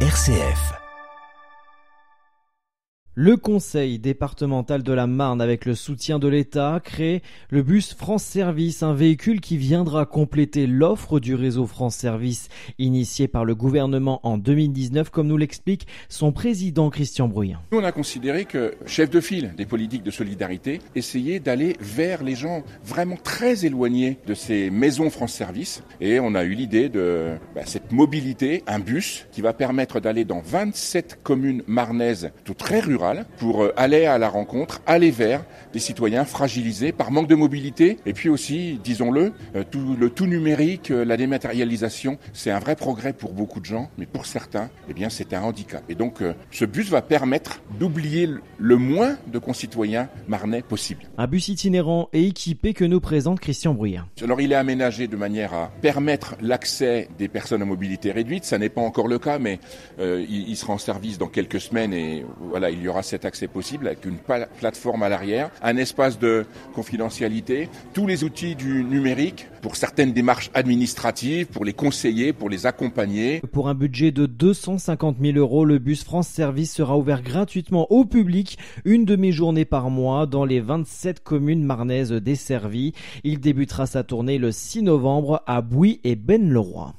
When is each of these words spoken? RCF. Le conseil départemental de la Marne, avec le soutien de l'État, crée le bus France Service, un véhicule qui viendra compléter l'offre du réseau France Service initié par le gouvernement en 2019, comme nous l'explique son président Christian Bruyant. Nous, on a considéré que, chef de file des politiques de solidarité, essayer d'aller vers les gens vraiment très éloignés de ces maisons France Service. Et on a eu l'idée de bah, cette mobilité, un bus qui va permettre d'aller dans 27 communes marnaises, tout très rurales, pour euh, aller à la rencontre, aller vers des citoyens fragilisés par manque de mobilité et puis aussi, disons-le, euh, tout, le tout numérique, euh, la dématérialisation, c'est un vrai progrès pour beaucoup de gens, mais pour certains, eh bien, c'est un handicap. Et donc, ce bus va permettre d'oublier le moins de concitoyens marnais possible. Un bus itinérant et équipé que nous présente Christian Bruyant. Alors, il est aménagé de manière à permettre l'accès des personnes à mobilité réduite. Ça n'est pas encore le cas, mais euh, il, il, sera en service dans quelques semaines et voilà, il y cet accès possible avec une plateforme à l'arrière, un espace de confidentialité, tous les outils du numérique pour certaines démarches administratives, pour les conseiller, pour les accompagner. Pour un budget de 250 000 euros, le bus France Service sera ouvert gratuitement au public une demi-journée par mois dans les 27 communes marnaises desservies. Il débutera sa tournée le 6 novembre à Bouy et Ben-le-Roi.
RCF. 0.00 0.85
Le 3.18 3.38
conseil 3.38 3.98
départemental 3.98 4.82
de 4.82 4.92
la 4.92 5.06
Marne, 5.06 5.40
avec 5.40 5.64
le 5.64 5.74
soutien 5.74 6.18
de 6.18 6.28
l'État, 6.28 6.82
crée 6.84 7.22
le 7.48 7.62
bus 7.62 7.94
France 7.94 8.22
Service, 8.22 8.82
un 8.82 8.92
véhicule 8.92 9.40
qui 9.40 9.56
viendra 9.56 10.04
compléter 10.04 10.66
l'offre 10.66 11.18
du 11.18 11.34
réseau 11.34 11.66
France 11.66 11.96
Service 11.96 12.50
initié 12.78 13.26
par 13.26 13.46
le 13.46 13.54
gouvernement 13.54 14.20
en 14.22 14.36
2019, 14.36 15.08
comme 15.08 15.28
nous 15.28 15.38
l'explique 15.38 15.86
son 16.10 16.30
président 16.30 16.90
Christian 16.90 17.26
Bruyant. 17.26 17.60
Nous, 17.72 17.78
on 17.78 17.84
a 17.84 17.90
considéré 17.90 18.44
que, 18.44 18.74
chef 18.84 19.08
de 19.08 19.22
file 19.22 19.54
des 19.56 19.64
politiques 19.64 20.02
de 20.02 20.10
solidarité, 20.10 20.80
essayer 20.94 21.40
d'aller 21.40 21.74
vers 21.80 22.22
les 22.22 22.34
gens 22.34 22.64
vraiment 22.84 23.16
très 23.16 23.64
éloignés 23.64 24.18
de 24.26 24.34
ces 24.34 24.68
maisons 24.68 25.08
France 25.08 25.32
Service. 25.32 25.82
Et 26.02 26.20
on 26.20 26.34
a 26.34 26.44
eu 26.44 26.52
l'idée 26.52 26.90
de 26.90 27.36
bah, 27.54 27.62
cette 27.64 27.92
mobilité, 27.92 28.62
un 28.66 28.78
bus 28.78 29.26
qui 29.32 29.40
va 29.40 29.54
permettre 29.54 30.00
d'aller 30.00 30.26
dans 30.26 30.42
27 30.44 31.20
communes 31.22 31.62
marnaises, 31.66 32.30
tout 32.44 32.52
très 32.52 32.80
rurales, 32.80 33.05
pour 33.38 33.62
euh, 33.62 33.72
aller 33.76 34.06
à 34.06 34.18
la 34.18 34.28
rencontre, 34.28 34.80
aller 34.86 35.10
vers 35.10 35.44
des 35.72 35.78
citoyens 35.78 36.24
fragilisés 36.24 36.92
par 36.92 37.10
manque 37.10 37.28
de 37.28 37.34
mobilité 37.34 37.98
et 38.06 38.12
puis 38.12 38.28
aussi, 38.28 38.80
disons-le, 38.82 39.32
euh, 39.54 39.64
tout, 39.70 39.96
le 39.98 40.10
tout 40.10 40.26
numérique, 40.26 40.90
euh, 40.90 41.04
la 41.04 41.16
dématérialisation, 41.16 42.18
c'est 42.32 42.50
un 42.50 42.58
vrai 42.58 42.76
progrès 42.76 43.12
pour 43.12 43.32
beaucoup 43.32 43.60
de 43.60 43.64
gens, 43.64 43.90
mais 43.98 44.06
pour 44.06 44.26
certains, 44.26 44.70
eh 44.88 44.94
bien, 44.94 45.08
c'est 45.08 45.34
un 45.34 45.42
handicap. 45.42 45.82
Et 45.88 45.94
donc, 45.94 46.22
ce 46.50 46.64
bus 46.64 46.88
va 46.90 47.02
permettre 47.02 47.60
d'oublier 47.78 48.28
le 48.58 48.76
moins 48.76 49.16
de 49.26 49.38
concitoyens 49.38 50.08
marnais 50.28 50.62
possible. 50.62 51.02
Un 51.18 51.26
bus 51.26 51.48
itinérant 51.48 52.08
et 52.12 52.26
équipé 52.26 52.74
que 52.74 52.84
nous 52.84 53.00
présente 53.00 53.40
Christian 53.40 53.74
Bruyant. 53.74 54.04
Alors, 54.22 54.40
il 54.40 54.52
est 54.52 54.56
aménagé 54.56 55.06
de 55.06 55.16
manière 55.16 55.54
à 55.54 55.70
permettre 55.80 56.36
l'accès 56.40 57.08
des 57.18 57.28
personnes 57.28 57.62
à 57.62 57.64
mobilité 57.64 58.12
réduite. 58.12 58.44
Ça 58.44 58.58
n'est 58.58 58.68
pas 58.68 58.80
encore 58.80 59.08
le 59.08 59.18
cas, 59.18 59.38
mais 59.38 59.58
euh, 59.98 60.24
il, 60.28 60.48
il, 60.48 60.56
sera 60.56 60.72
en 60.72 60.78
service 60.78 61.18
dans 61.18 61.28
quelques 61.28 61.60
semaines 61.60 61.92
et 61.92 62.24
voilà, 62.40 62.70
il 62.70 62.82
y 62.82 62.88
cet 63.02 63.24
accès 63.24 63.48
possible 63.48 63.86
avec 63.86 64.04
une 64.04 64.18
plateforme 64.58 65.02
à 65.02 65.08
l'arrière, 65.08 65.50
un 65.62 65.76
espace 65.76 66.18
de 66.18 66.46
confidentialité, 66.74 67.68
tous 67.92 68.06
les 68.06 68.24
outils 68.24 68.54
du 68.54 68.84
numérique 68.84 69.48
pour 69.62 69.76
certaines 69.76 70.12
démarches 70.12 70.50
administratives, 70.54 71.46
pour 71.46 71.64
les 71.64 71.72
conseiller, 71.72 72.32
pour 72.32 72.48
les 72.48 72.66
accompagner. 72.66 73.40
Pour 73.52 73.68
un 73.68 73.74
budget 73.74 74.12
de 74.12 74.26
250 74.26 75.16
000 75.20 75.38
euros, 75.38 75.64
le 75.64 75.78
bus 75.78 76.04
France 76.04 76.28
Service 76.28 76.72
sera 76.72 76.96
ouvert 76.96 77.22
gratuitement 77.22 77.86
au 77.90 78.04
public 78.04 78.58
une 78.84 79.04
demi-journée 79.04 79.64
par 79.64 79.90
mois 79.90 80.26
dans 80.26 80.44
les 80.44 80.60
27 80.60 81.20
communes 81.20 81.64
marnaises 81.64 82.12
desservies. 82.12 82.92
Il 83.24 83.40
débutera 83.40 83.86
sa 83.86 84.04
tournée 84.04 84.38
le 84.38 84.52
6 84.52 84.82
novembre 84.82 85.42
à 85.46 85.62
Bouy 85.62 86.00
et 86.04 86.16
Ben-le-Roi. 86.16 86.96